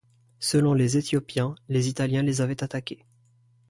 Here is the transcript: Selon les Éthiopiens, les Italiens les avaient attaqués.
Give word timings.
Selon 0.39 0.73
les 0.73 0.97
Éthiopiens, 0.97 1.53
les 1.69 1.87
Italiens 1.87 2.23
les 2.23 2.41
avaient 2.41 2.63
attaqués. 2.63 3.05